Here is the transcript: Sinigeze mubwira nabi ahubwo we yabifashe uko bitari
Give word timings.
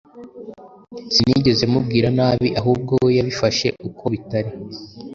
Sinigeze 1.13 1.63
mubwira 1.71 2.07
nabi 2.17 2.47
ahubwo 2.59 2.93
we 3.03 3.11
yabifashe 3.17 3.67
uko 3.87 4.03
bitari 4.13 4.49